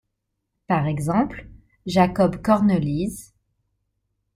Par 0.65 0.87
exemple, 0.87 1.45
Jacob 1.85 2.41
Cornelisz. 2.41 3.35